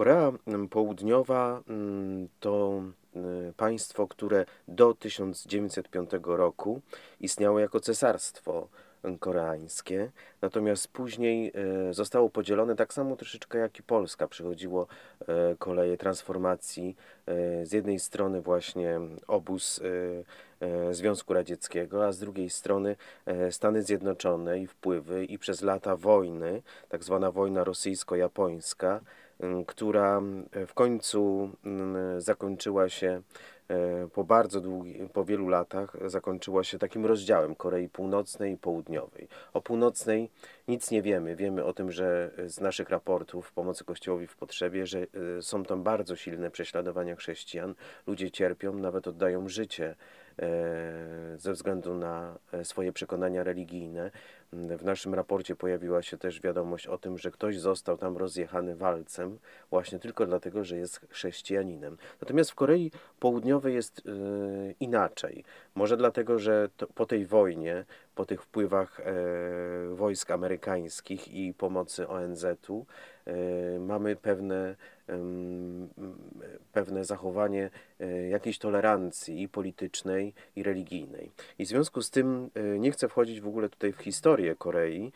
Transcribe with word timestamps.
Korea 0.00 0.32
Południowa 0.70 1.62
to 2.40 2.82
państwo, 3.56 4.08
które 4.08 4.46
do 4.68 4.94
1905 4.94 6.10
roku 6.22 6.80
istniało 7.20 7.58
jako 7.58 7.80
cesarstwo 7.80 8.68
koreańskie, 9.20 10.10
natomiast 10.42 10.88
później 10.88 11.52
e, 11.88 11.94
zostało 11.94 12.30
podzielone 12.30 12.76
tak 12.76 12.92
samo 12.92 13.16
troszeczkę 13.16 13.58
jak 13.58 13.78
i 13.78 13.82
Polska. 13.82 14.28
Przychodziło 14.28 14.86
e, 15.20 15.56
koleje 15.58 15.96
transformacji. 15.96 16.96
Z 17.64 17.72
jednej 17.72 17.98
strony 17.98 18.40
właśnie 18.40 19.00
obóz 19.26 19.80
Związku 20.90 21.34
Radzieckiego, 21.34 22.06
a 22.06 22.12
z 22.12 22.18
drugiej 22.18 22.50
strony 22.50 22.96
Stany 23.50 23.82
Zjednoczone 23.82 24.58
i 24.58 24.66
wpływy 24.66 25.24
i 25.24 25.38
przez 25.38 25.62
lata 25.62 25.96
wojny, 25.96 26.62
tak 26.88 27.04
zwana 27.04 27.30
wojna 27.30 27.64
rosyjsko-japońska, 27.64 29.00
która 29.66 30.22
w 30.66 30.74
końcu 30.74 31.50
zakończyła 32.18 32.88
się 32.88 33.22
E, 33.70 34.08
po 34.08 34.24
bardzo 34.24 34.60
długi, 34.60 35.08
po 35.12 35.24
wielu 35.24 35.48
latach 35.48 35.96
zakończyła 36.06 36.64
się 36.64 36.78
takim 36.78 37.06
rozdziałem 37.06 37.54
Korei 37.54 37.88
Północnej 37.88 38.52
i 38.52 38.56
Południowej. 38.56 39.28
O 39.52 39.60
Północnej 39.60 40.30
nic 40.68 40.90
nie 40.90 41.02
wiemy. 41.02 41.36
Wiemy 41.36 41.64
o 41.64 41.72
tym, 41.72 41.92
że 41.92 42.30
z 42.46 42.60
naszych 42.60 42.90
raportów 42.90 43.52
pomocy 43.52 43.84
Kościołowi 43.84 44.26
w 44.26 44.36
potrzebie, 44.36 44.86
że 44.86 44.98
e, 45.38 45.42
są 45.42 45.64
tam 45.64 45.82
bardzo 45.82 46.16
silne 46.16 46.50
prześladowania 46.50 47.16
chrześcijan. 47.16 47.74
Ludzie 48.06 48.30
cierpią, 48.30 48.74
nawet 48.74 49.08
oddają 49.08 49.48
życie 49.48 49.96
ze 51.36 51.52
względu 51.52 51.94
na 51.94 52.38
swoje 52.62 52.92
przekonania 52.92 53.44
religijne. 53.44 54.10
W 54.52 54.84
naszym 54.84 55.14
raporcie 55.14 55.56
pojawiła 55.56 56.02
się 56.02 56.18
też 56.18 56.40
wiadomość 56.40 56.86
o 56.86 56.98
tym, 56.98 57.18
że 57.18 57.30
ktoś 57.30 57.58
został 57.58 57.98
tam 57.98 58.16
rozjechany 58.16 58.76
walcem 58.76 59.38
właśnie 59.70 59.98
tylko 59.98 60.26
dlatego, 60.26 60.64
że 60.64 60.76
jest 60.76 61.00
chrześcijaninem. 61.10 61.96
Natomiast 62.20 62.50
w 62.50 62.54
Korei 62.54 62.90
Południowej 63.20 63.74
jest 63.74 64.04
yy, 64.04 64.74
inaczej. 64.80 65.44
Może 65.74 65.96
dlatego, 65.96 66.38
że 66.38 66.68
to, 66.76 66.86
po 66.86 67.06
tej 67.06 67.26
wojnie, 67.26 67.84
po 68.14 68.26
tych 68.26 68.42
wpływach 68.42 69.00
e, 69.00 69.04
wojsk 69.94 70.30
amerykańskich 70.30 71.28
i 71.28 71.54
pomocy 71.54 72.08
ONZ-u 72.08 72.86
e, 73.19 73.19
mamy 73.78 74.16
pewne, 74.16 74.76
pewne 76.72 77.04
zachowanie 77.04 77.70
e, 78.00 78.28
jakiejś 78.28 78.58
tolerancji 78.58 79.42
i 79.42 79.48
politycznej, 79.48 80.34
i 80.56 80.62
religijnej. 80.62 81.30
I 81.58 81.64
w 81.64 81.68
związku 81.68 82.02
z 82.02 82.10
tym 82.10 82.50
nie 82.78 82.90
chcę 82.90 83.08
wchodzić 83.08 83.40
w 83.40 83.48
ogóle 83.48 83.68
tutaj 83.68 83.92
w 83.92 83.98
historię 83.98 84.54
Korei, 84.54 85.12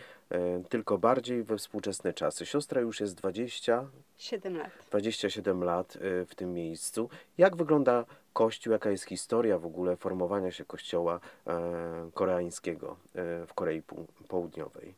tylko 0.69 0.99
bardziej 0.99 1.43
we 1.43 1.59
współczesne 1.59 2.13
czasy. 2.13 2.47
Siostra 2.47 2.81
już 2.81 3.01
jest 3.01 3.15
27 3.15 4.57
lat. 4.57 4.71
27 4.91 5.65
lat 5.65 5.99
w 6.01 6.35
tym 6.35 6.55
miejscu. 6.55 7.09
Jak 7.39 7.57
wygląda 7.57 8.05
Kościół, 8.35 8.73
jaka 8.73 8.91
jest 8.91 9.05
historia 9.05 9.59
w 9.59 9.67
ogóle 9.67 9.97
formowania 9.97 10.51
się 10.51 10.65
kościoła 10.65 11.21
e, 11.47 12.11
koreańskiego 12.15 12.97
e, 13.15 13.47
w 13.47 13.55
Korei 13.55 13.83
Południowej? 14.29 14.95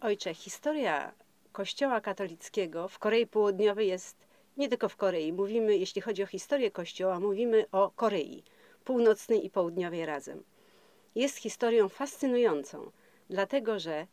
Ojcze, 0.00 0.34
historia 0.34 1.12
kościoła 1.56 2.00
katolickiego 2.00 2.88
w 2.88 2.98
Korei 2.98 3.26
Południowej 3.26 3.88
jest 3.88 4.16
nie 4.56 4.68
tylko 4.68 4.88
w 4.88 4.96
Korei. 4.96 5.32
Mówimy, 5.32 5.76
jeśli 5.76 6.02
chodzi 6.02 6.22
o 6.22 6.26
historię 6.26 6.70
kościoła, 6.70 7.20
mówimy 7.20 7.64
o 7.72 7.90
Korei 7.90 8.42
Północnej 8.84 9.46
i 9.46 9.50
Południowej 9.50 10.06
razem. 10.06 10.42
Jest 11.14 11.36
historią 11.36 11.88
fascynującą, 11.88 12.90
dlatego 13.30 13.78
że 13.78 14.06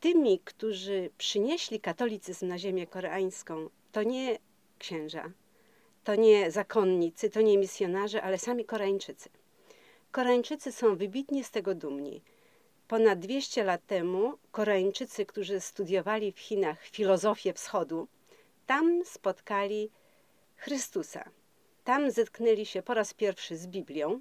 tymi, 0.00 0.38
którzy 0.38 1.10
przynieśli 1.18 1.80
katolicyzm 1.80 2.46
na 2.46 2.58
ziemię 2.58 2.86
koreańską, 2.86 3.68
to 3.92 4.02
nie 4.02 4.38
księża, 4.78 5.30
to 6.04 6.14
nie 6.14 6.50
zakonnicy, 6.50 7.30
to 7.30 7.40
nie 7.40 7.58
misjonarze, 7.58 8.22
ale 8.22 8.38
sami 8.38 8.64
Koreańczycy. 8.64 9.28
Koreańczycy 10.12 10.72
są 10.72 10.96
wybitnie 10.96 11.44
z 11.44 11.50
tego 11.50 11.74
dumni. 11.74 12.22
Ponad 12.88 13.18
200 13.18 13.64
lat 13.64 13.86
temu 13.86 14.38
Koreańczycy, 14.52 15.26
którzy 15.26 15.60
studiowali 15.60 16.32
w 16.32 16.38
Chinach 16.38 16.86
filozofię 16.86 17.52
wschodu, 17.52 18.08
tam 18.66 19.04
spotkali 19.04 19.90
Chrystusa. 20.56 21.30
Tam 21.84 22.10
zetknęli 22.10 22.66
się 22.66 22.82
po 22.82 22.94
raz 22.94 23.14
pierwszy 23.14 23.56
z 23.56 23.66
Biblią. 23.66 24.20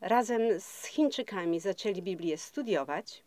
Razem 0.00 0.60
z 0.60 0.84
Chińczykami 0.84 1.60
zaczęli 1.60 2.02
Biblię 2.02 2.38
studiować. 2.38 3.22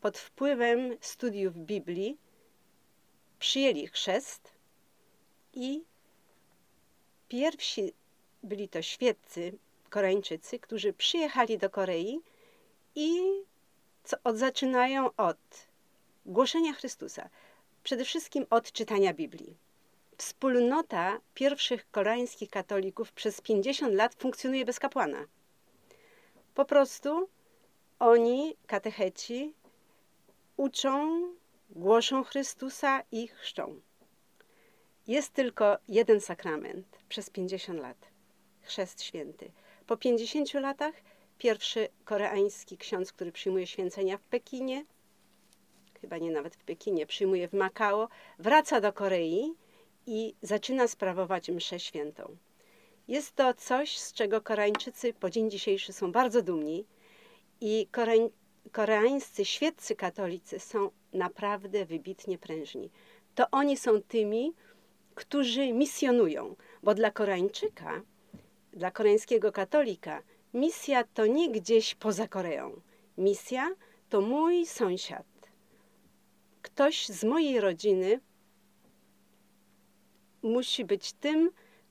Pod 0.00 0.18
wpływem 0.18 0.96
studiów 1.00 1.56
Biblii 1.56 2.16
przyjęli 3.38 3.86
chrzest 3.86 4.52
i 5.54 5.84
Pierwsi 7.28 7.92
byli 8.42 8.68
to 8.68 8.82
świeccy 8.82 9.58
Koreańczycy, 9.90 10.58
którzy 10.58 10.92
przyjechali 10.92 11.58
do 11.58 11.70
Korei 11.70 12.20
i 12.96 13.20
co, 14.04 14.16
od, 14.24 14.36
zaczynają 14.36 15.10
od 15.16 15.38
głoszenia 16.26 16.72
Chrystusa, 16.72 17.28
przede 17.82 18.04
wszystkim 18.04 18.46
od 18.50 18.72
czytania 18.72 19.14
Biblii. 19.14 19.56
Wspólnota 20.16 21.20
pierwszych 21.34 21.90
koreańskich 21.90 22.50
katolików 22.50 23.12
przez 23.12 23.40
50 23.40 23.94
lat 23.94 24.14
funkcjonuje 24.14 24.64
bez 24.64 24.78
kapłana. 24.78 25.26
Po 26.54 26.64
prostu 26.64 27.28
oni, 27.98 28.56
katecheci, 28.66 29.54
uczą, 30.56 31.22
głoszą 31.70 32.24
Chrystusa 32.24 33.02
i 33.12 33.28
chrzczą. 33.28 33.80
Jest 35.06 35.32
tylko 35.32 35.78
jeden 35.88 36.20
sakrament 36.20 36.86
przez 37.08 37.30
50 37.30 37.80
lat 37.80 37.96
chrzest 38.62 39.02
święty. 39.02 39.50
Po 39.86 39.96
50 39.96 40.54
latach 40.54 40.94
pierwszy 41.38 41.88
koreański 42.04 42.78
ksiądz, 42.78 43.12
który 43.12 43.32
przyjmuje 43.32 43.66
święcenia 43.66 44.18
w 44.18 44.22
Pekinie, 44.22 44.84
chyba 46.00 46.18
nie 46.18 46.30
nawet 46.30 46.56
w 46.56 46.64
Pekinie, 46.64 47.06
przyjmuje 47.06 47.48
w 47.48 47.52
Makao, 47.52 48.08
wraca 48.38 48.80
do 48.80 48.92
Korei 48.92 49.54
i 50.06 50.34
zaczyna 50.42 50.88
sprawować 50.88 51.48
mszę 51.48 51.80
świętą. 51.80 52.36
Jest 53.08 53.34
to 53.36 53.54
coś, 53.54 53.98
z 53.98 54.12
czego 54.12 54.40
Koreańczycy 54.40 55.12
po 55.12 55.30
dzień 55.30 55.50
dzisiejszy 55.50 55.92
są 55.92 56.12
bardzo 56.12 56.42
dumni 56.42 56.84
i 57.60 57.88
Kore... 57.92 58.14
koreańscy 58.72 59.44
świeccy 59.44 59.96
katolicy 59.96 60.60
są 60.60 60.90
naprawdę 61.12 61.84
wybitnie 61.84 62.38
prężni. 62.38 62.90
To 63.34 63.50
oni 63.50 63.76
są 63.76 64.02
tymi, 64.02 64.52
którzy 65.14 65.72
misjonują, 65.72 66.56
bo 66.82 66.94
dla 66.94 67.10
Koreańczyka, 67.10 68.02
dla 68.72 68.90
koreańskiego 68.90 69.52
katolika, 69.52 70.22
misja 70.56 71.04
to 71.04 71.26
nie 71.26 71.50
gdzieś 71.50 71.94
poza 71.94 72.28
Koreą. 72.28 72.80
Misja 73.18 73.74
to 74.08 74.20
mój 74.20 74.66
sąsiad. 74.66 75.26
Ktoś 76.62 77.06
z 77.06 77.24
mojej 77.24 77.60
rodziny 77.60 78.20
musi 80.42 80.84
być 80.84 81.12
tym, 81.12 81.50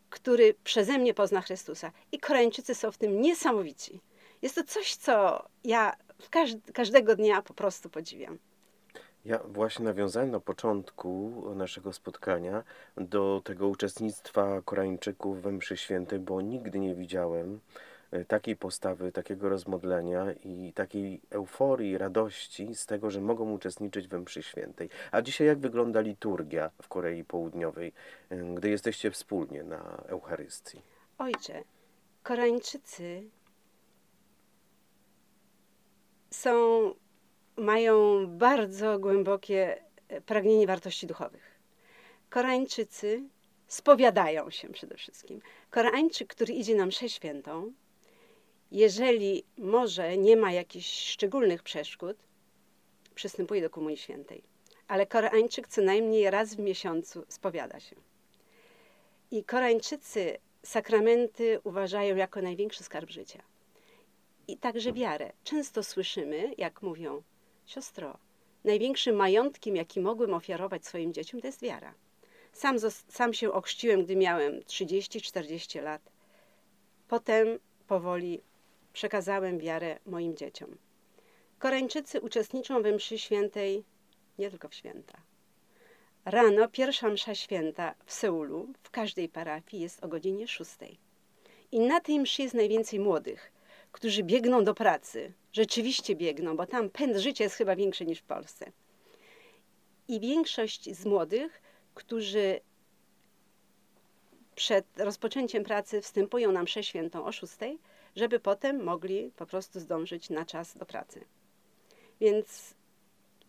który 0.10 0.54
przeze 0.64 0.98
mnie 0.98 1.14
pozna 1.14 1.42
Chrystusa. 1.42 1.92
I 2.12 2.20
Koreańczycy 2.20 2.76
są 2.76 2.92
w 2.92 2.98
tym 2.98 3.22
niesamowici. 3.22 4.02
Jest 4.42 4.56
to 4.56 4.64
coś, 4.64 4.96
co 4.96 5.46
ja 5.64 5.96
każdego 6.74 7.16
dnia 7.16 7.42
po 7.42 7.54
prostu 7.54 7.90
podziwiam. 7.90 8.38
Ja 9.26 9.40
właśnie 9.40 9.86
nawiązałem 9.86 10.32
na 10.32 10.40
początku 10.40 11.44
naszego 11.56 11.94
spotkania 11.94 12.64
do 12.98 13.42
tego 13.46 13.68
uczestnictwa 13.68 14.62
Koreańczyków 14.62 15.42
we 15.42 15.52
mszy 15.52 15.78
świętej, 15.78 16.20
bo 16.20 16.42
nigdy 16.42 16.80
nie 16.80 16.96
widziałem 16.96 17.60
takiej 18.28 18.56
postawy, 18.56 19.12
takiego 19.12 19.50
rozmodlenia 19.50 20.32
i 20.32 20.74
takiej 20.74 21.22
euforii, 21.30 21.98
radości 21.98 22.76
z 22.76 22.86
tego, 22.86 23.12
że 23.12 23.22
mogą 23.22 23.52
uczestniczyć 23.52 24.08
we 24.08 24.20
mszy 24.20 24.44
świętej. 24.44 24.90
A 25.12 25.22
dzisiaj 25.22 25.48
jak 25.48 25.60
wygląda 25.60 26.02
liturgia 26.02 26.72
w 26.82 26.88
Korei 26.88 27.24
Południowej, 27.24 27.94
e, 28.30 28.38
gdy 28.38 28.70
jesteście 28.70 29.12
wspólnie 29.12 29.64
na 29.64 30.04
Eucharystii? 30.08 30.82
Ojcze, 31.18 31.64
Koreańczycy 32.24 33.30
są 36.32 36.52
mają 37.58 38.28
bardzo 38.28 39.00
głębokie 39.00 39.82
e, 40.08 40.22
pragnienie 40.22 40.68
wartości 40.68 41.08
duchowych. 41.08 41.56
Koreańczycy 42.30 43.24
spowiadają 43.68 44.50
się 44.50 44.70
przede 44.70 44.96
wszystkim. 44.96 45.42
Koreańczyk, 45.70 46.28
który 46.28 46.54
idzie 46.54 46.76
na 46.76 46.86
mszę 46.86 47.10
świętą, 47.10 47.74
jeżeli 48.72 49.44
może 49.58 50.18
nie 50.18 50.38
ma 50.38 50.52
jakichś 50.52 51.10
szczególnych 51.10 51.64
przeszkód, 51.64 52.18
przystępuje 53.16 53.62
do 53.62 53.70
Komunii 53.70 53.98
Świętej. 53.98 54.44
Ale 54.88 55.06
Koreańczyk 55.06 55.68
co 55.68 55.82
najmniej 55.82 56.32
raz 56.32 56.56
w 56.56 56.60
miesiącu 56.60 57.26
spowiada 57.30 57.80
się. 57.80 57.96
I 59.32 59.44
Koreańczycy 59.44 60.38
sakramenty 60.64 61.60
uważają 61.64 62.16
jako 62.16 62.42
największy 62.42 62.84
skarb 62.84 63.10
życia. 63.10 63.44
I 64.48 64.58
także 64.58 64.94
wiarę. 64.94 65.32
Często 65.44 65.84
słyszymy, 65.84 66.54
jak 66.58 66.82
mówią, 66.82 67.24
Siostro, 67.66 68.18
największym 68.64 69.16
majątkiem, 69.16 69.76
jaki 69.76 70.00
mogłem 70.00 70.34
ofiarować 70.34 70.86
swoim 70.86 71.14
dzieciom, 71.14 71.42
to 71.42 71.48
jest 71.48 71.62
wiara. 71.62 71.94
Sam, 72.54 72.76
sam 73.08 73.34
się 73.34 73.52
ochrzciłem, 73.52 74.04
gdy 74.04 74.16
miałem 74.16 74.60
30-40 74.60 75.84
lat. 75.84 76.02
Potem 77.08 77.60
powoli 77.88 78.42
przekazałem 78.96 79.60
wiarę 79.60 80.00
moim 80.06 80.38
dzieciom. 80.38 80.78
Koreańczycy 81.60 82.22
uczestniczą 82.22 82.82
we 82.82 82.92
mszy 82.92 83.20
świętej 83.20 83.84
nie 84.40 84.50
tylko 84.50 84.70
w 84.70 84.74
święta. 84.74 85.18
Rano 86.26 86.68
pierwsza 86.68 87.10
msza 87.10 87.36
święta 87.36 87.96
w 88.06 88.14
Seulu, 88.14 88.68
w 88.84 88.90
każdej 88.90 89.30
parafii 89.30 89.84
jest 89.84 90.04
o 90.04 90.08
godzinie 90.08 90.48
6. 90.48 90.72
I 91.72 91.80
na 91.80 92.00
tej 92.00 92.20
mszy 92.20 92.42
jest 92.42 92.56
najwięcej 92.56 93.00
młodych, 93.00 93.52
którzy 93.92 94.24
biegną 94.24 94.64
do 94.64 94.74
pracy. 94.74 95.34
Rzeczywiście 95.54 96.16
biegną, 96.16 96.58
bo 96.58 96.66
tam 96.66 96.90
pęd 96.90 97.18
życia 97.18 97.44
jest 97.44 97.56
chyba 97.56 97.76
większy 97.76 98.06
niż 98.06 98.20
w 98.20 98.24
Polsce. 98.24 98.72
I 100.08 100.20
większość 100.20 100.96
z 100.96 101.06
młodych, 101.06 101.62
którzy 101.94 102.60
przed 104.56 104.86
rozpoczęciem 104.98 105.64
pracy 105.64 106.02
wstępują 106.02 106.52
na 106.52 106.64
mszę 106.64 106.84
świętą 106.84 107.26
o 107.26 107.32
6, 107.32 107.54
żeby 108.16 108.40
potem 108.40 108.84
mogli 108.84 109.32
po 109.36 109.46
prostu 109.46 109.80
zdążyć 109.80 110.30
na 110.30 110.46
czas 110.46 110.78
do 110.78 110.86
pracy. 110.86 111.26
Więc 112.20 112.76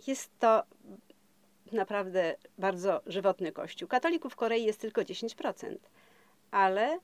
jest 0.07 0.31
to 0.39 0.63
naprawdę 1.73 2.37
bardzo 2.59 3.01
żywotny 3.07 3.53
kościół. 3.53 3.89
Katolików 3.89 4.33
w 4.33 4.37
Korei 4.37 4.65
jest 4.65 4.81
tylko 4.81 5.01
10%, 5.01 5.77
ale 6.51 6.99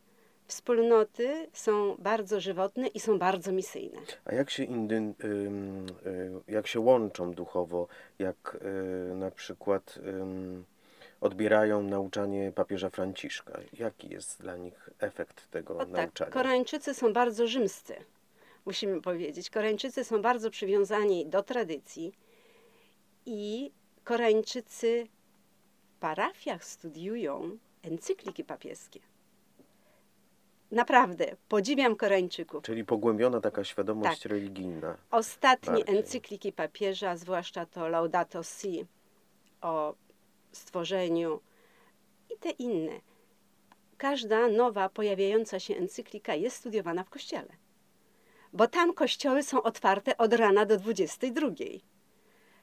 wspólnoty 0.47 1.49
są 1.53 1.97
bardzo 1.99 2.41
żywotne 2.41 2.87
i 2.87 3.01
są 3.01 3.19
bardzo 3.19 3.53
misyjne. 3.53 3.99
A 4.25 4.35
jak 4.35 4.51
się, 4.51 4.65
indy, 4.65 4.95
y, 5.25 6.53
jak 6.53 6.67
się 6.67 6.81
łączą 6.81 7.33
duchowo, 7.33 7.89
jak 8.19 8.59
y, 9.11 9.15
na 9.15 9.31
przykład 9.31 9.99
odbierają 11.23 11.83
nauczanie 11.83 12.53
papieża 12.55 12.91
Franciszka? 12.91 13.61
Jaki 13.73 14.09
jest 14.09 14.41
dla 14.41 14.57
nich 14.57 14.91
efekt 14.99 15.51
tego 15.51 15.75
o, 15.75 15.77
nauczania? 15.77 16.09
Tak. 16.09 16.31
Koreańczycy 16.31 16.95
są 16.95 17.13
bardzo 17.13 17.47
rzymscy, 17.47 17.95
musimy 18.67 19.01
powiedzieć. 19.01 19.51
Koreańczycy 19.51 20.05
są 20.05 20.23
bardzo 20.23 20.51
przywiązani 20.51 21.27
do 21.27 21.43
tradycji 21.43 22.13
i 23.27 23.73
Koreańczycy 24.05 25.07
w 25.85 26.01
parafiach 26.01 26.65
studiują 26.65 27.59
encykliki 27.83 28.45
papieskie. 28.45 29.01
Naprawdę, 30.71 31.37
podziwiam 31.49 31.97
Koreańczyków. 31.97 32.65
Czyli 32.65 32.85
pogłębiona 32.85 33.41
taka 33.41 33.65
świadomość 33.65 34.23
tak. 34.23 34.33
religijna. 34.33 34.97
Ostatnie 35.11 35.73
bardziej. 35.73 35.97
encykliki 35.97 36.53
papieża, 36.53 37.17
zwłaszcza 37.17 37.67
to 37.67 37.89
Laudato 37.89 38.43
Si 38.43 38.87
o 39.61 39.95
stworzeniu 40.53 41.41
i 42.31 42.39
te 42.39 42.51
inne. 42.51 43.01
Każda 43.99 44.49
nowa 44.49 44.89
pojawiająca 44.89 45.61
się 45.61 45.77
encyklika 45.77 46.35
jest 46.35 46.57
studiowana 46.57 47.05
w 47.05 47.11
kościele. 47.11 47.53
Bo 48.53 48.69
tam 48.69 48.95
kościoły 48.95 49.43
są 49.43 49.63
otwarte 49.63 50.17
od 50.17 50.33
rana 50.33 50.67
do 50.67 50.77
22. 50.77 51.49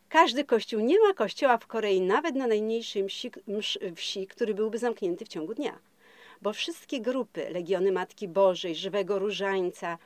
Każdy 0.10 0.44
kościół, 0.44 0.80
nie 0.80 1.00
ma 1.00 1.14
kościoła 1.14 1.58
w 1.58 1.68
Korei, 1.68 2.02
nawet 2.02 2.36
na 2.36 2.48
najmniejszej 2.48 3.10
wsi, 3.10 3.32
wsi, 3.96 4.28
który 4.28 4.54
byłby 4.54 4.78
zamknięty 4.78 5.26
w 5.26 5.28
ciągu 5.28 5.54
dnia. 5.54 5.80
Bo 6.42 6.54
wszystkie 6.54 7.02
grupy, 7.02 7.50
Legiony 7.50 7.92
Matki 7.92 8.28
Bożej, 8.28 8.76
Żywego 8.76 9.20
Różańca, 9.20 9.98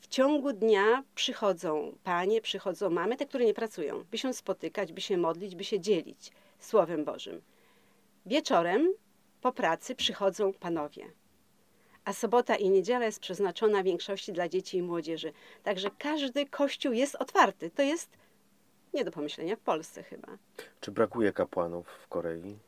w 0.00 0.06
ciągu 0.06 0.52
dnia 0.52 1.04
przychodzą 1.14 1.96
panie, 2.04 2.40
przychodzą 2.40 2.90
mamy, 2.90 3.16
te, 3.16 3.26
które 3.26 3.44
nie 3.44 3.54
pracują, 3.54 4.04
by 4.10 4.18
się 4.18 4.34
spotykać, 4.34 4.92
by 4.92 5.00
się 5.00 5.16
modlić, 5.16 5.54
by 5.54 5.64
się 5.64 5.80
dzielić 5.80 6.32
Słowem 6.64 7.04
Bożym. 7.04 7.42
Wieczorem 8.26 8.94
po 9.40 9.52
pracy 9.52 9.94
przychodzą 9.94 10.52
panowie. 10.52 11.10
A 12.04 12.12
sobota 12.12 12.56
i 12.56 12.70
niedziela 12.70 13.04
jest 13.04 13.20
przeznaczona 13.20 13.82
w 13.82 13.84
większości 13.84 14.32
dla 14.32 14.48
dzieci 14.48 14.76
i 14.78 14.82
młodzieży. 14.82 15.32
Także 15.62 15.90
każdy 15.98 16.46
kościół 16.46 16.92
jest 16.92 17.14
otwarty. 17.14 17.70
To 17.70 17.82
jest 17.82 18.10
nie 18.94 19.04
do 19.04 19.10
pomyślenia 19.10 19.56
w 19.56 19.60
Polsce 19.60 20.02
chyba. 20.02 20.28
Czy 20.80 20.90
brakuje 20.90 21.32
kapłanów 21.32 21.86
w 22.02 22.08
Korei? 22.08 22.58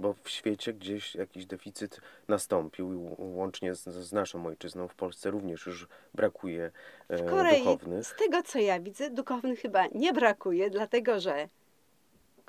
Bo 0.00 0.14
w 0.22 0.30
świecie 0.30 0.72
gdzieś 0.72 1.14
jakiś 1.14 1.46
deficyt 1.46 2.00
nastąpił, 2.28 3.16
łącznie 3.18 3.74
z, 3.74 3.84
z 3.84 4.12
naszą 4.12 4.46
ojczyzną 4.46 4.88
w 4.88 4.94
Polsce 4.94 5.30
również 5.30 5.66
już 5.66 5.88
brakuje 6.14 6.70
e, 7.08 7.16
w 7.16 7.30
Korei, 7.30 7.58
duchownych. 7.58 8.06
Z 8.06 8.16
tego 8.16 8.42
co 8.42 8.58
ja 8.58 8.80
widzę, 8.80 9.10
duchownych 9.10 9.60
chyba 9.60 9.86
nie 9.86 10.12
brakuje, 10.12 10.70
dlatego 10.70 11.20
że 11.20 11.48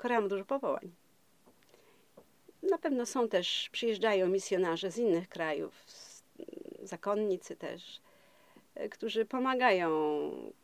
Korea 0.00 0.20
ma 0.20 0.28
dużo 0.28 0.44
powołań. 0.44 0.90
Na 2.62 2.78
pewno 2.78 3.06
są 3.06 3.28
też, 3.28 3.68
przyjeżdżają 3.72 4.28
misjonarze 4.28 4.90
z 4.90 4.98
innych 4.98 5.28
krajów, 5.28 5.74
zakonnicy 6.82 7.56
też, 7.56 8.00
e, 8.74 8.88
którzy 8.88 9.24
pomagają 9.24 9.90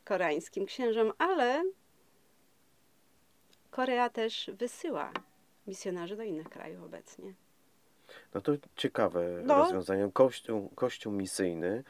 koreańskim 0.04 0.66
księżom, 0.66 1.12
ale 1.18 1.64
Korea 3.70 4.10
też 4.10 4.50
wysyła 4.54 5.12
misjonarzy 5.66 6.16
do 6.16 6.22
innych 6.22 6.48
krajów 6.48 6.84
obecnie. 6.84 7.34
No 8.34 8.40
to 8.40 8.52
ciekawe 8.76 9.42
no. 9.44 9.54
rozwiązanie. 9.54 10.10
Kościół, 10.12 10.70
kościół 10.74 11.12
misyjny, 11.12 11.84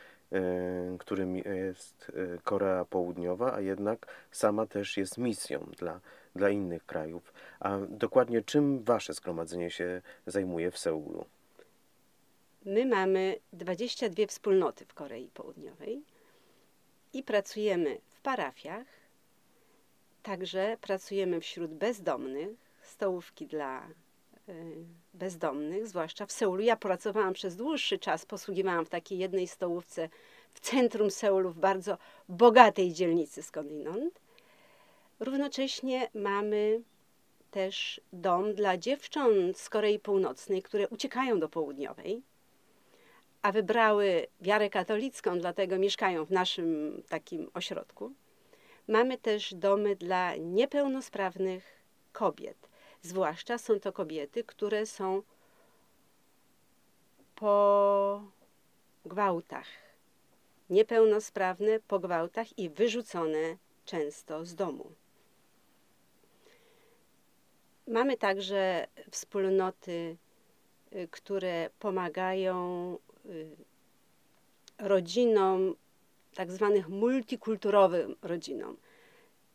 którym 0.99 1.37
jest 1.37 2.08
y, 2.08 2.38
Korea 2.44 2.84
Południowa, 2.84 3.55
a 3.55 3.61
jednak 3.61 4.06
sama 4.31 4.67
też 4.67 4.96
jest 4.96 5.19
misją 5.19 5.70
dla, 5.78 6.00
dla 6.34 6.50
innych 6.50 6.87
krajów. 6.87 7.32
A 7.61 7.78
dokładnie 7.88 8.43
czym 8.43 8.84
wasze 8.84 9.12
zgromadzenie 9.12 9.70
się 9.70 10.02
zajmuje 10.26 10.70
w 10.70 10.78
Seulu? 10.78 11.25
My 12.64 12.87
mamy 12.87 13.37
22 13.52 14.26
wspólnoty 14.26 14.84
w 14.84 14.94
Korei 14.94 15.31
Południowej 15.34 16.02
i 17.12 17.22
pracujemy 17.22 17.99
w 18.11 18.20
parafiach, 18.20 18.87
Także 20.26 20.76
pracujemy 20.81 21.40
wśród 21.40 21.70
bezdomnych, 21.70 22.49
stołówki 22.82 23.46
dla 23.46 23.88
bezdomnych, 25.14 25.87
zwłaszcza 25.87 26.26
w 26.26 26.32
Seulu. 26.32 26.62
Ja 26.62 26.76
pracowałam 26.76 27.34
przez 27.34 27.56
dłuższy 27.56 27.98
czas, 27.98 28.26
posługiwałam 28.26 28.84
w 28.84 28.88
takiej 28.88 29.19
jednej 29.19 29.46
stołówce 29.46 30.08
w 30.50 30.60
centrum 30.60 31.10
Seulu, 31.10 31.50
w 31.50 31.58
bardzo 31.58 31.98
bogatej 32.28 32.93
dzielnicy 32.93 33.43
skądinąd. 33.43 34.20
Równocześnie 35.20 36.10
mamy 36.14 36.82
też 37.50 38.00
dom 38.12 38.54
dla 38.54 38.76
dziewcząt 38.76 39.58
z 39.58 39.69
Korei 39.69 39.98
Północnej, 39.98 40.62
które 40.62 40.88
uciekają 40.88 41.41
do 41.41 41.48
południowej, 41.48 42.22
a 43.43 43.53
wybrały 43.53 44.26
wiarę 44.41 44.70
katolicką, 44.70 45.38
dlatego 45.38 45.79
mieszkają 45.79 46.24
w 46.24 46.31
naszym 46.31 47.03
takim 47.08 47.50
ośrodku. 47.55 48.12
Mamy 48.88 49.19
też 49.19 49.55
domy 49.55 49.96
dla 49.96 50.36
niepełnosprawnych 50.36 51.82
kobiet. 52.12 52.69
Zwłaszcza 53.03 53.58
są 53.58 53.81
to 53.81 53.93
kobiety, 53.93 54.44
które 54.44 54.86
są 54.86 55.22
po 57.34 58.22
gwałtach. 59.05 59.67
Niepełnosprawne 60.70 61.81
po 61.81 61.98
gwałtach 61.98 62.58
i 62.58 62.70
wyrzucone 62.70 63.56
często 63.84 64.44
z 64.44 64.55
domu. 64.55 64.93
Mamy 67.86 68.17
także 68.17 68.86
wspólnoty, 69.10 70.17
y, 70.93 71.08
które 71.10 71.70
pomagają 71.79 72.98
y, 73.26 73.56
rodzinom 74.79 75.74
tak 76.34 76.53
zwanych 76.53 76.88
multikulturowym 76.88 78.17
rodzinom. 78.22 78.76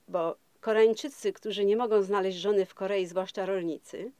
Bo 0.08 0.36
Koreańczycy, 0.62 1.34
którzy 1.34 1.66
nie 1.66 1.78
mogą 1.78 2.04
znaleźć 2.04 2.38
żony 2.38 2.66
w 2.66 2.74
Korei, 2.74 3.06
zwłaszcza 3.06 3.46
rolnicy, 3.46 4.12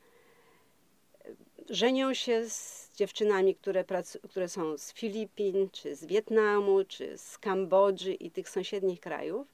żenią 1.70 2.14
się 2.14 2.50
z 2.50 2.90
dziewczynami, 2.96 3.56
które, 3.56 3.86
które 4.30 4.50
są 4.50 4.78
z 4.78 4.94
Filipin, 4.94 5.70
czy 5.72 5.96
z 5.96 6.06
Wietnamu, 6.06 6.84
czy 6.84 7.18
z 7.18 7.38
Kambodży 7.38 8.14
i 8.14 8.32
tych 8.32 8.50
sąsiednich 8.50 9.00
krajów. 9.00 9.48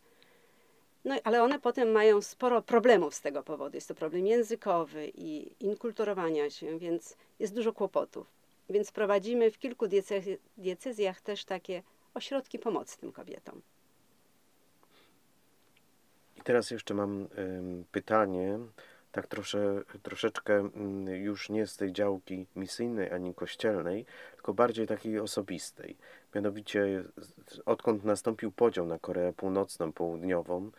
No, 1.06 1.16
ale 1.24 1.44
one 1.44 1.60
potem 1.60 1.92
mają 1.92 2.22
sporo 2.22 2.62
problemów 2.62 3.16
z 3.16 3.22
tego 3.22 3.44
powodu. 3.44 3.78
Jest 3.78 3.88
to 3.88 3.96
problem 3.96 4.28
językowy 4.28 5.12
i 5.16 5.52
inkulturowania 5.60 6.50
się, 6.50 6.80
więc 6.80 7.16
jest 7.40 7.56
dużo 7.56 7.74
kłopotów. 7.74 8.28
Więc 8.70 8.92
prowadzimy 8.92 9.52
w 9.52 9.60
kilku 9.60 9.86
diecezjach 10.58 11.22
też 11.22 11.46
takie 11.46 11.84
ośrodki 12.14 12.60
pomocy 12.60 12.98
tym 12.98 13.12
kobietom. 13.12 13.62
Teraz 16.48 16.72
jeszcze 16.72 16.94
mam 16.94 17.28
pytanie 17.92 18.60
tak 19.12 19.28
trosze, 19.28 19.82
troszeczkę 20.04 20.54
mm, 20.54 21.08
już 21.08 21.50
nie 21.50 21.68
z 21.68 21.78
tej 21.78 21.94
działki 21.94 22.46
misyjnej 22.56 23.12
ani 23.12 23.34
kościelnej, 23.34 24.06
tylko 24.36 24.54
bardziej 24.54 24.88
takiej 24.88 25.20
osobistej. 25.20 25.98
Mianowicie 26.36 27.04
odkąd 27.66 28.04
nastąpił 28.04 28.52
podział 28.52 28.86
na 28.86 29.00
Koreę 29.00 29.34
Północną, 29.34 29.94
Południową, 29.94 30.72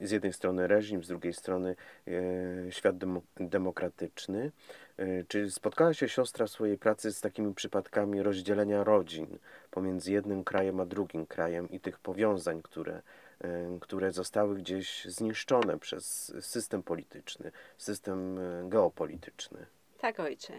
z 0.00 0.10
jednej 0.10 0.32
strony 0.32 0.66
reżim, 0.66 1.04
z 1.04 1.08
drugiej 1.08 1.32
strony 1.32 1.76
e, 2.06 2.72
świat 2.72 2.96
demokratyczny. 3.40 4.52
E, 4.96 5.24
czy 5.24 5.50
spotkała 5.50 5.94
się 5.94 6.08
siostra 6.08 6.46
w 6.46 6.50
swojej 6.50 6.78
pracy 6.78 7.12
z 7.12 7.20
takimi 7.20 7.54
przypadkami 7.54 8.22
rozdzielenia 8.22 8.84
rodzin 8.84 9.38
pomiędzy 9.70 10.12
jednym 10.12 10.44
krajem 10.44 10.80
a 10.80 10.86
drugim 10.86 11.26
krajem 11.26 11.70
i 11.70 11.80
tych 11.80 11.98
powiązań, 11.98 12.62
które, 12.62 13.02
które 13.80 14.12
zostały 14.12 14.56
gdzieś 14.56 15.04
zniszczone 15.04 15.78
przez 15.78 16.32
system 16.40 16.82
polityczny, 16.82 17.52
system 17.78 18.40
geopolityczny? 18.68 19.66
Tak, 19.98 20.20
ojcze. 20.20 20.52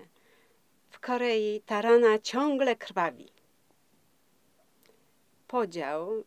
W 0.89 1.00
Korei 1.00 1.62
ta 1.65 1.81
rana 1.81 2.19
ciągle 2.19 2.75
krwawi. 2.75 3.31
Podział 5.48 6.24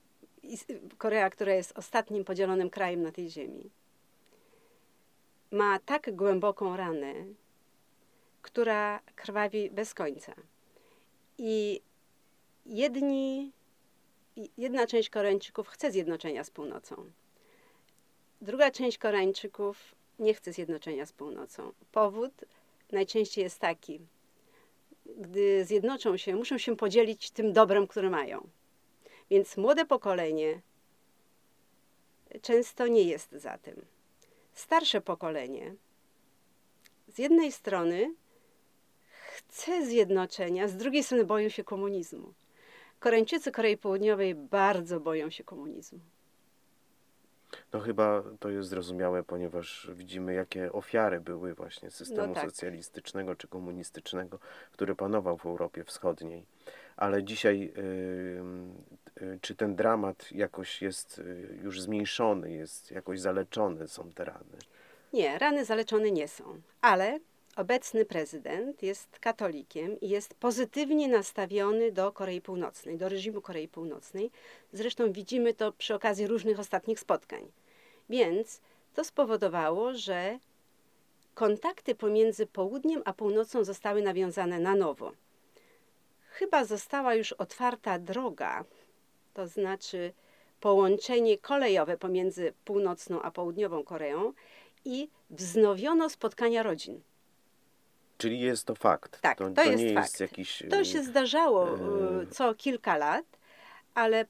Korea, 0.99 1.31
która 1.31 1.55
jest 1.55 1.79
ostatnim 1.79 2.25
podzielonym 2.25 2.71
krajem 2.71 3.03
na 3.03 3.13
tej 3.13 3.31
ziemi, 3.31 3.71
ma 5.51 5.79
tak 5.79 6.17
głęboką 6.17 6.77
ranę, 6.77 7.15
która 8.43 9.01
krwawi 9.17 9.71
bez 9.71 9.95
końca. 9.95 10.35
I 11.39 11.81
jedni, 12.67 13.53
jedna 14.59 14.87
część 14.87 15.11
Koreańczyków 15.11 15.69
chce 15.69 15.93
zjednoczenia 15.93 16.45
z 16.45 16.51
północą. 16.51 17.11
Druga 18.41 18.71
część 18.71 18.99
Koreańczyków 18.99 19.95
nie 20.19 20.35
chce 20.35 20.53
zjednoczenia 20.53 21.07
z 21.07 21.13
północą. 21.13 21.73
Powód 21.93 22.33
najczęściej 22.93 23.45
jest 23.45 23.59
taki, 23.59 24.01
gdy 25.07 25.65
zjednoczą 25.65 26.17
się, 26.17 26.37
muszą 26.37 26.59
się 26.59 26.77
podzielić 26.77 27.31
tym 27.31 27.53
dobrem, 27.53 27.87
które 27.87 28.11
mają. 28.11 28.49
Więc 29.31 29.57
młode 29.57 29.85
pokolenie 29.85 30.61
często 32.43 32.87
nie 32.87 33.03
jest 33.03 33.33
za 33.33 33.59
tym. 33.59 33.85
Starsze 34.55 35.01
pokolenie 35.01 35.75
z 37.09 37.19
jednej 37.19 37.53
strony 37.53 38.15
chce 39.09 39.87
zjednoczenia, 39.87 40.69
z 40.69 40.77
drugiej 40.77 41.03
strony 41.03 41.25
boją 41.25 41.49
się 41.49 41.65
komunizmu. 41.65 42.33
Koreańczycy 43.03 43.53
Korei 43.53 43.77
Południowej 43.77 44.35
bardzo 44.35 45.01
boją 45.01 45.31
się 45.31 45.45
komunizmu. 45.45 45.99
No 47.73 47.81
chyba 47.81 48.23
to 48.41 48.51
jest 48.51 48.69
zrozumiałe, 48.69 49.23
ponieważ 49.23 49.91
widzimy, 49.95 50.35
jakie 50.35 50.73
ofiary 50.73 51.21
były 51.21 51.55
właśnie 51.55 51.91
systemu 51.91 52.29
no 52.29 52.35
tak. 52.35 52.51
socjalistycznego 52.51 53.37
czy 53.37 53.49
komunistycznego, 53.49 54.39
który 54.73 54.95
panował 54.95 55.37
w 55.37 55.47
Europie 55.47 55.85
Wschodniej. 55.85 56.47
Ale 56.97 57.25
dzisiaj 57.25 57.73
Y, 59.23 59.39
czy 59.41 59.55
ten 59.55 59.77
dramat 59.77 60.33
jakoś 60.33 60.83
jest 60.83 61.19
y, 61.19 61.59
już 61.63 61.81
zmniejszony, 61.81 62.51
jest 62.51 62.91
jakoś 62.91 63.21
zaleczony, 63.21 63.89
są 63.89 64.13
te 64.13 64.25
rany? 64.25 64.59
Nie, 65.13 65.39
rany 65.39 65.65
zaleczone 65.65 66.11
nie 66.11 66.29
są, 66.29 66.45
ale 66.81 67.21
obecny 67.57 68.05
prezydent 68.05 68.83
jest 68.83 69.19
katolikiem 69.19 70.01
i 70.01 70.09
jest 70.09 70.35
pozytywnie 70.35 71.09
nastawiony 71.09 71.93
do 71.93 72.13
Korei 72.13 72.41
Północnej, 72.41 72.99
do 72.99 73.09
reżimu 73.09 73.41
Korei 73.41 73.69
Północnej. 73.69 74.31
Zresztą 74.73 75.13
widzimy 75.13 75.55
to 75.55 75.73
przy 75.73 75.95
okazji 75.95 76.27
różnych 76.27 76.59
ostatnich 76.61 77.01
spotkań. 77.01 77.53
Więc 78.11 78.61
to 78.95 79.05
spowodowało, 79.05 79.95
że 79.95 80.39
kontakty 81.35 81.95
pomiędzy 81.95 82.47
południem 82.47 83.03
a 83.05 83.13
północą 83.13 83.65
zostały 83.65 84.03
nawiązane 84.03 84.59
na 84.59 84.75
nowo. 84.75 85.13
Chyba 86.29 86.65
została 86.65 87.15
już 87.15 87.33
otwarta 87.33 87.99
droga 87.99 88.65
to 89.35 89.47
znaczy 89.47 90.13
połączenie 90.61 91.39
kolejowe 91.39 91.97
pomiędzy 91.97 92.53
północną 92.65 93.23
a 93.23 93.31
południową 93.31 93.85
Koreą 93.85 94.33
i 94.85 95.09
wznowiono 95.31 96.11
spotkania 96.11 96.63
rodzin. 96.63 97.01
Czyli 98.23 98.41
jest 98.41 98.67
to 98.67 98.75
fakt. 98.75 99.21
Tak, 99.21 99.39
to, 99.39 99.49
to, 99.49 99.55
to 99.55 99.65
jest 99.65 99.85
nie 99.85 99.95
fakt. 99.95 100.07
jest 100.07 100.21
jakiś. 100.21 100.63
To 100.71 100.85
się 100.85 101.03
zdarzało 101.03 101.75
e... 101.75 102.27
co 102.31 102.55
kilka 102.55 102.97
lat, 102.97 103.25
ale 103.95 104.27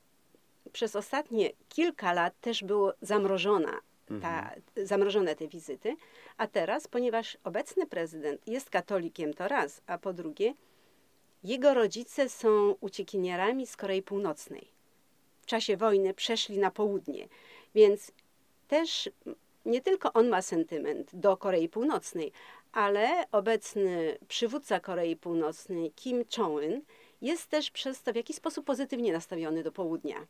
przez 0.73 0.97
ostatnie 0.97 1.51
kilka 1.69 2.13
lat 2.13 2.41
też 2.41 2.65
było 2.65 2.93
zamrożona 3.03 3.81
ta, 4.21 4.41
mhm. 4.41 4.63
zamrożone 4.77 5.37
te 5.37 5.49
wizyty, 5.49 5.97
a 6.37 6.47
teraz, 6.47 6.89
ponieważ 6.89 7.39
obecny 7.45 7.87
prezydent 7.87 8.49
jest 8.49 8.71
katolikiem, 8.71 9.35
to 9.35 9.49
raz, 9.49 9.81
a 9.87 9.99
po 9.99 10.13
drugie, 10.13 10.55
jego 11.45 11.75
rodzice 11.75 12.29
są 12.29 12.75
uciekinierami 12.81 13.67
z 13.67 13.77
Korei 13.77 14.03
Północnej 14.03 14.69
w 15.43 15.47
czasie 15.47 15.77
wojny 15.77 16.15
przeszli 16.15 16.59
na 16.59 16.71
południe. 16.71 17.29
Więc 17.75 18.13
też 18.69 19.11
nie 19.65 19.81
tylko 19.81 20.13
on 20.13 20.29
ma 20.29 20.43
sentyment 20.43 21.17
do 21.17 21.37
Korei 21.37 21.69
Północnej, 21.69 22.33
ale 22.73 23.25
obecny 23.33 24.19
przywódca 24.29 24.81
Korei 24.81 25.17
Północnej, 25.17 25.93
Kim 25.93 26.25
Jong-un, 26.37 26.81
jest 27.23 27.47
też 27.47 27.71
przez 27.71 28.03
to 28.03 28.13
w 28.13 28.17
jakiś 28.17 28.37
sposób 28.37 28.67
pozytywnie 28.67 29.13
nastawiony 29.13 29.63
do 29.63 29.73
południa. 29.73 30.27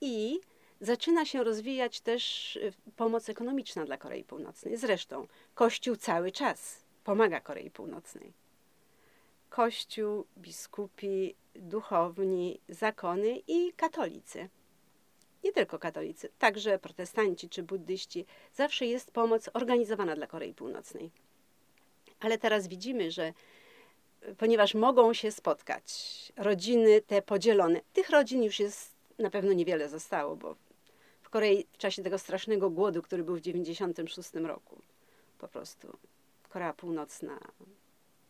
I 0.00 0.40
zaczyna 0.80 1.24
się 1.24 1.44
rozwijać 1.44 2.00
też 2.00 2.56
y, 2.56 2.72
pomoc 2.96 3.28
ekonomiczna 3.28 3.84
dla 3.84 3.96
Korei 3.96 4.24
Północnej. 4.24 4.76
Zresztą 4.76 5.26
Kościół 5.54 5.96
cały 5.96 6.32
czas 6.32 6.84
pomaga 7.04 7.40
Korei 7.40 7.70
Północnej. 7.70 8.32
Kościół, 9.50 10.26
biskupi, 10.38 11.34
duchowni, 11.54 12.60
zakony 12.68 13.42
i 13.46 13.72
katolicy. 13.72 14.48
Nie 15.44 15.52
tylko 15.52 15.78
katolicy, 15.78 16.28
także 16.38 16.78
protestanci 16.78 17.48
czy 17.48 17.62
buddyści. 17.62 18.26
Zawsze 18.54 18.86
jest 18.86 19.10
pomoc 19.10 19.50
organizowana 19.52 20.16
dla 20.16 20.26
Korei 20.26 20.54
Północnej. 20.54 21.10
Ale 22.20 22.38
teraz 22.38 22.68
widzimy, 22.68 23.10
że 23.10 23.32
ponieważ 24.38 24.74
mogą 24.74 25.14
się 25.14 25.32
spotkać 25.32 25.92
rodziny 26.36 27.00
te 27.00 27.22
podzielone, 27.22 27.80
tych 27.92 28.10
rodzin 28.10 28.42
już 28.42 28.60
jest 28.60 28.92
na 29.18 29.30
pewno 29.30 29.52
niewiele 29.52 29.88
zostało, 29.88 30.36
bo 30.36 30.56
w 31.22 31.30
Korei 31.30 31.66
w 31.72 31.78
czasie 31.78 32.02
tego 32.02 32.18
strasznego 32.18 32.70
głodu, 32.70 33.02
który 33.02 33.24
był 33.24 33.36
w 33.36 33.40
1996 33.40 34.46
roku, 34.46 34.80
po 35.38 35.48
prostu 35.48 35.98
Korea 36.48 36.72
Północna 36.72 37.38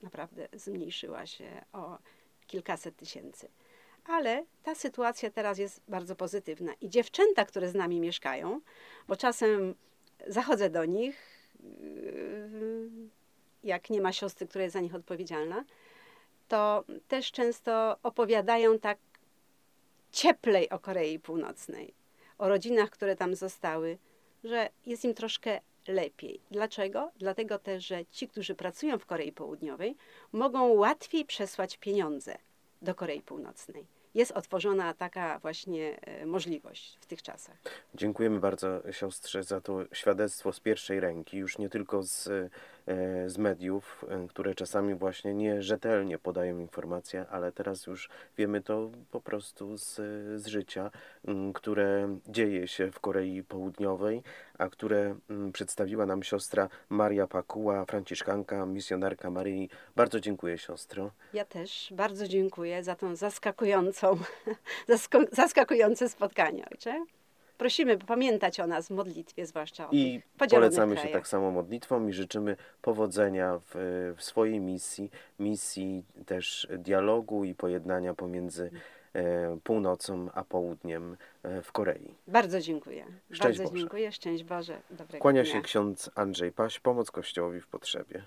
naprawdę 0.02 0.48
zmniejszyła 0.52 1.26
się 1.26 1.64
o 1.72 1.98
kilkaset 2.46 2.96
tysięcy. 2.96 3.48
Ale 4.04 4.44
ta 4.62 4.74
sytuacja 4.74 5.30
teraz 5.30 5.58
jest 5.58 5.80
bardzo 5.88 6.16
pozytywna. 6.16 6.72
I 6.80 6.88
dziewczęta, 6.88 7.44
które 7.44 7.68
z 7.68 7.74
nami 7.74 8.00
mieszkają, 8.00 8.60
bo 9.08 9.16
czasem 9.16 9.74
zachodzę 10.26 10.70
do 10.70 10.84
nich, 10.84 11.48
yy, 11.60 12.90
jak 13.64 13.90
nie 13.90 14.00
ma 14.00 14.12
siostry, 14.12 14.46
która 14.46 14.64
jest 14.64 14.72
za 14.72 14.80
nich 14.80 14.94
odpowiedzialna, 14.94 15.64
to 16.48 16.84
też 17.08 17.32
często 17.32 17.96
opowiadają 18.02 18.78
tak 18.78 18.98
cieplej 20.12 20.70
o 20.70 20.78
Korei 20.78 21.18
Północnej, 21.18 21.94
o 22.38 22.48
rodzinach, 22.48 22.90
które 22.90 23.16
tam 23.16 23.34
zostały, 23.34 23.98
że 24.44 24.68
jest 24.86 25.04
im 25.04 25.14
troszkę 25.14 25.60
lepiej. 25.88 26.40
Dlaczego? 26.50 27.10
Dlatego 27.16 27.58
też, 27.58 27.86
że 27.86 28.06
ci, 28.06 28.28
którzy 28.28 28.54
pracują 28.54 28.98
w 28.98 29.06
Korei 29.06 29.32
Południowej, 29.32 29.96
mogą 30.32 30.68
łatwiej 30.68 31.24
przesłać 31.24 31.76
pieniądze 31.76 32.38
do 32.82 32.94
Korei 32.94 33.22
Północnej. 33.22 33.86
Jest 34.14 34.32
otworzona 34.32 34.94
taka 34.94 35.38
właśnie 35.38 36.00
e, 36.00 36.26
możliwość 36.26 36.98
w 37.00 37.06
tych 37.06 37.22
czasach. 37.22 37.56
Dziękujemy 37.94 38.40
bardzo 38.40 38.92
siostrze 38.92 39.42
za 39.42 39.60
to 39.60 39.78
świadectwo 39.92 40.52
z 40.52 40.60
pierwszej 40.60 41.00
ręki, 41.00 41.38
już 41.38 41.58
nie 41.58 41.68
tylko 41.68 42.02
z 42.02 42.28
z 43.26 43.38
mediów, 43.38 44.04
e, 44.08 44.28
które 44.28 44.54
czasami 44.54 44.94
właśnie 44.94 45.34
nierzetelnie 45.34 46.18
podają 46.18 46.58
informacje, 46.58 47.26
ale 47.30 47.52
teraz 47.52 47.86
już 47.86 48.08
wiemy 48.38 48.60
to 48.60 48.90
po 49.10 49.20
prostu 49.20 49.76
z, 49.76 49.94
z 50.42 50.46
życia, 50.46 50.90
które 51.54 52.18
dzieje 52.28 52.68
się 52.68 52.90
w 52.90 53.00
Korei 53.00 53.42
Południowej, 53.42 54.22
a 54.58 54.68
które 54.68 55.14
przedstawiła 55.52 56.06
nam 56.06 56.22
siostra 56.22 56.68
Maria 56.88 57.26
Pakuła, 57.26 57.84
franciszkanka, 57.84 58.66
misjonarka 58.66 59.30
Maryi. 59.30 59.68
Bardzo 59.96 60.20
dziękuję 60.20 60.58
siostro. 60.58 61.10
Ja 61.32 61.44
też 61.44 61.92
bardzo 61.96 62.28
dziękuję 62.28 62.82
za 62.84 62.94
tą 62.94 63.16
zaskakującą, 63.16 64.18
zaskakujące 65.32 66.08
spotkanie, 66.08 66.66
ojcze. 66.70 67.04
Prosimy 67.58 67.98
pamiętać 67.98 68.60
o 68.60 68.66
nas 68.66 68.86
w 68.88 68.90
modlitwie, 68.90 69.46
zwłaszcza 69.46 69.88
o 69.88 69.92
I 69.92 70.22
polecamy 70.50 70.94
się 70.94 71.00
krajach. 71.00 71.18
tak 71.20 71.28
samo 71.28 71.50
modlitwą 71.50 72.06
i 72.08 72.12
życzymy 72.12 72.56
powodzenia 72.82 73.58
w, 73.58 73.74
w 74.16 74.22
swojej 74.22 74.60
misji, 74.60 75.10
misji 75.38 76.04
też 76.26 76.68
dialogu 76.78 77.44
i 77.44 77.54
pojednania 77.54 78.14
pomiędzy 78.14 78.70
e, 79.12 79.58
północą 79.64 80.28
a 80.34 80.44
południem 80.44 81.16
e, 81.42 81.62
w 81.62 81.72
Korei. 81.72 82.14
Bardzo 82.28 82.60
dziękuję. 82.60 83.04
Szczęść 83.30 83.40
Bardzo 83.40 83.62
Boże. 83.62 83.76
dziękuję. 83.76 84.12
Szczęść 84.12 84.44
Boże. 84.44 84.80
Dobrego 84.90 85.22
Kłania 85.22 85.42
dnia. 85.42 85.52
się 85.52 85.62
ksiądz 85.62 86.10
Andrzej 86.14 86.52
Paś, 86.52 86.80
pomoc 86.80 87.10
Kościołowi 87.10 87.60
w 87.60 87.66
potrzebie. 87.66 88.22